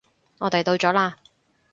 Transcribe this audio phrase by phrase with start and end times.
[0.39, 1.13] 我哋到咗喇